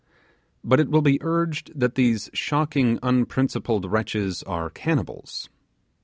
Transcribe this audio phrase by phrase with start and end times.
[0.63, 5.47] But it will be urged that these shocking unprincipled wretches are cannibals.